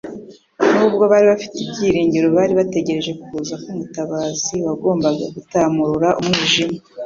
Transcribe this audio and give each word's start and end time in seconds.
nubwo 0.75 1.03
bari 1.11 1.25
bafite 1.31 1.55
ibyiringiro 1.65 2.27
bari 2.37 2.53
bategereje 2.59 3.11
kuza 3.21 3.55
k'umutabazi 3.61 4.55
wagombaga 4.67 5.25
gutamurura 5.35 6.09
umwijima 6.21 6.77